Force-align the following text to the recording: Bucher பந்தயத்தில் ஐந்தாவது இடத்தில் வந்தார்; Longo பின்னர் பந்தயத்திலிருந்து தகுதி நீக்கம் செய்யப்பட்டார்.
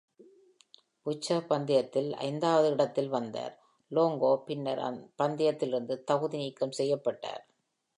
Bucher 1.05 1.37
பந்தயத்தில் 1.47 2.09
ஐந்தாவது 2.21 2.71
இடத்தில் 2.71 3.09
வந்தார்; 3.09 3.53
Longo 3.91 4.43
பின்னர் 4.45 4.83
பந்தயத்திலிருந்து 5.19 6.03
தகுதி 6.03 6.37
நீக்கம் 6.37 6.77
செய்யப்பட்டார். 6.79 7.43